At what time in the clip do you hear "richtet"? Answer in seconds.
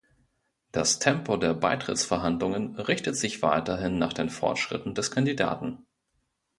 2.79-3.15